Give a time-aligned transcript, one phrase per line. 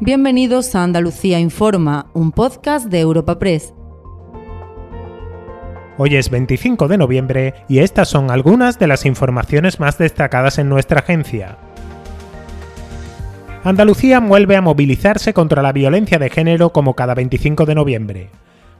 [0.00, 3.72] Bienvenidos a Andalucía Informa, un podcast de Europa Press.
[5.96, 10.68] Hoy es 25 de noviembre y estas son algunas de las informaciones más destacadas en
[10.68, 11.56] nuestra agencia.
[13.64, 18.30] Andalucía vuelve a movilizarse contra la violencia de género como cada 25 de noviembre.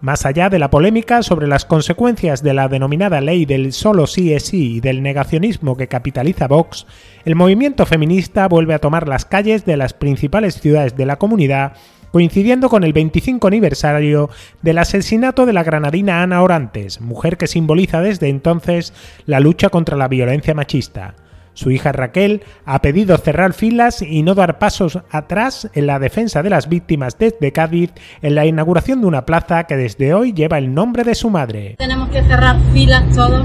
[0.00, 4.32] Más allá de la polémica sobre las consecuencias de la denominada ley del solo sí
[4.32, 6.86] es sí y del negacionismo que capitaliza Vox,
[7.24, 11.72] el movimiento feminista vuelve a tomar las calles de las principales ciudades de la comunidad,
[12.12, 14.30] coincidiendo con el 25 aniversario
[14.62, 18.94] del asesinato de la granadina Ana Orantes, mujer que simboliza desde entonces
[19.26, 21.16] la lucha contra la violencia machista.
[21.58, 26.40] Su hija Raquel ha pedido cerrar filas y no dar pasos atrás en la defensa
[26.40, 27.90] de las víctimas desde Cádiz
[28.22, 31.74] en la inauguración de una plaza que desde hoy lleva el nombre de su madre.
[31.76, 33.44] Tenemos que cerrar filas todos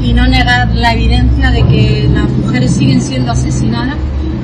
[0.00, 3.96] y no negar la evidencia de que las mujeres siguen siendo asesinadas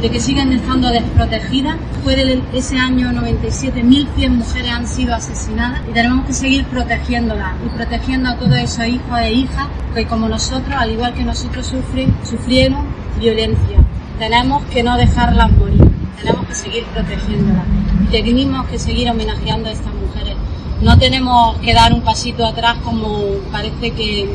[0.02, 1.76] de que siguen estando desprotegidas.
[2.02, 7.54] Fue de ese año 97, 1.100 mujeres han sido asesinadas y tenemos que seguir protegiéndolas
[7.64, 11.66] y protegiendo a todos esos hijos e hijas que como nosotros, al igual que nosotros
[11.66, 13.78] sufren, sufrieron violencia.
[14.18, 15.84] Tenemos que no dejarlas morir,
[16.18, 17.64] tenemos que seguir protegiéndolas
[18.02, 20.36] y tenemos que seguir homenajeando a estas mujeres.
[20.80, 24.28] No tenemos que dar un pasito atrás como parece que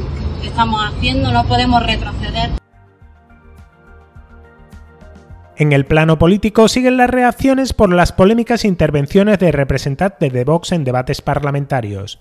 [0.44, 2.52] estamos haciendo, no podemos retroceder.
[5.58, 10.72] En el plano político siguen las reacciones por las polémicas intervenciones de representantes de Vox
[10.72, 12.18] en debates parlamentarios.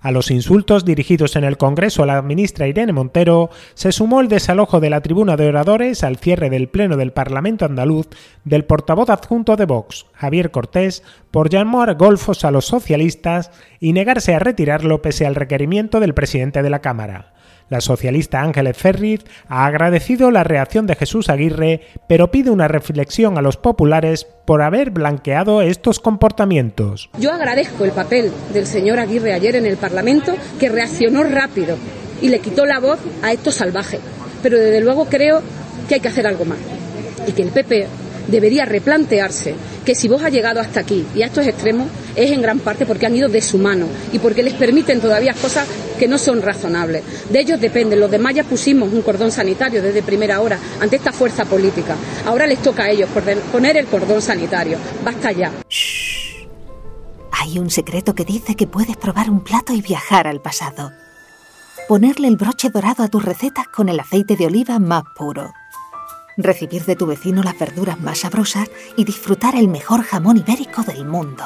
[0.00, 4.28] A los insultos dirigidos en el Congreso a la ministra Irene Montero se sumó el
[4.28, 8.06] desalojo de la tribuna de oradores al cierre del Pleno del Parlamento andaluz
[8.44, 14.34] del portavoz adjunto de Vox, Javier Cortés, por llamar golfos a los socialistas y negarse
[14.34, 17.34] a retirarlo pese al requerimiento del presidente de la Cámara.
[17.68, 23.36] La socialista Ángeles Ferriz ha agradecido la reacción de Jesús Aguirre, pero pide una reflexión
[23.36, 27.10] a los populares por haber blanqueado estos comportamientos.
[27.18, 31.76] Yo agradezco el papel del señor Aguirre ayer en el Parlamento, que reaccionó rápido
[32.22, 34.00] y le quitó la voz a estos salvajes.
[34.42, 35.42] Pero desde luego creo
[35.88, 36.58] que hay que hacer algo más
[37.26, 37.86] y que el PP
[38.28, 39.54] debería replantearse
[39.84, 42.84] que si vos has llegado hasta aquí y a estos extremos es en gran parte
[42.84, 45.66] porque han ido de su mano y porque les permiten todavía cosas
[45.98, 47.02] que no son razonables.
[47.30, 47.96] De ellos depende.
[47.96, 51.96] Los demás ya pusimos un cordón sanitario desde primera hora ante esta fuerza política.
[52.26, 53.08] Ahora les toca a ellos
[53.52, 54.78] poner el cordón sanitario.
[55.04, 55.52] Basta ya.
[57.32, 60.92] Hay un secreto que dice que puedes probar un plato y viajar al pasado.
[61.86, 65.52] Ponerle el broche dorado a tus recetas con el aceite de oliva más puro
[66.38, 71.04] recibir de tu vecino las verduras más sabrosas y disfrutar el mejor jamón ibérico del
[71.04, 71.44] mundo.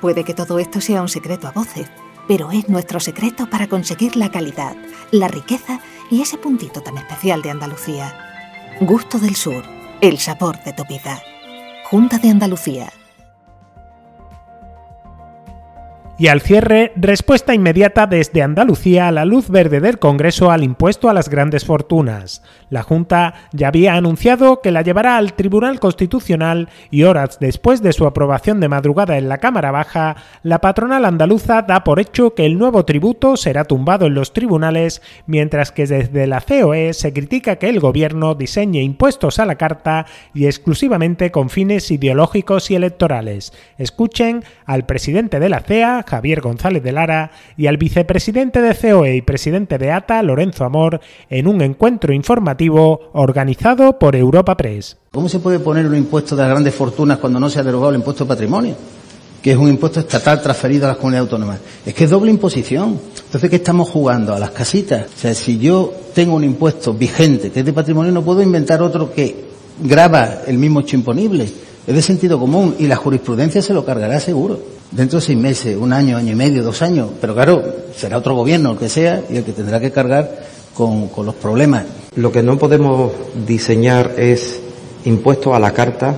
[0.00, 1.90] Puede que todo esto sea un secreto a voces,
[2.26, 4.74] pero es nuestro secreto para conseguir la calidad,
[5.10, 5.80] la riqueza
[6.10, 8.16] y ese puntito tan especial de Andalucía.
[8.80, 9.62] Gusto del Sur,
[10.00, 11.22] el sabor de tu vida.
[11.84, 12.92] Junta de Andalucía.
[16.20, 21.08] Y al cierre, respuesta inmediata desde Andalucía a la luz verde del Congreso al impuesto
[21.08, 22.42] a las grandes fortunas.
[22.68, 27.94] La Junta ya había anunciado que la llevará al Tribunal Constitucional y horas después de
[27.94, 32.44] su aprobación de madrugada en la Cámara Baja, la patronal andaluza da por hecho que
[32.44, 37.56] el nuevo tributo será tumbado en los tribunales, mientras que desde la COE se critica
[37.56, 40.04] que el gobierno diseñe impuestos a la carta
[40.34, 43.54] y exclusivamente con fines ideológicos y electorales.
[43.78, 49.14] Escuchen al presidente de la CEA, Javier González de Lara, y al vicepresidente de COE
[49.14, 54.96] y presidente de ATA, Lorenzo Amor, en un encuentro informativo organizado por Europa Press.
[55.12, 57.90] ¿Cómo se puede poner un impuesto de las grandes fortunas cuando no se ha derogado
[57.90, 58.76] el impuesto de patrimonio?
[59.40, 61.60] que es un impuesto estatal transferido a las comunidades autónomas.
[61.86, 63.00] Es que es doble imposición.
[63.24, 64.34] Entonces, ¿qué estamos jugando?
[64.34, 65.06] A las casitas.
[65.06, 68.82] O sea, si yo tengo un impuesto vigente que es de patrimonio, no puedo inventar
[68.82, 69.46] otro que
[69.82, 71.48] graba el mismo hecho imponible.
[71.86, 75.76] Es de sentido común y la jurisprudencia se lo cargará seguro dentro de seis meses,
[75.76, 77.62] un año, año y medio, dos años, pero claro,
[77.96, 81.34] será otro gobierno el que sea y el que tendrá que cargar con, con los
[81.34, 81.84] problemas.
[82.16, 83.12] Lo que no podemos
[83.46, 84.60] diseñar es
[85.04, 86.16] impuestos a la carta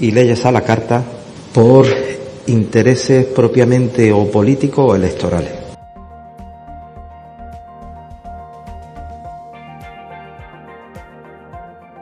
[0.00, 1.02] y leyes a la carta
[1.52, 1.86] por
[2.46, 5.61] intereses propiamente o políticos o electorales.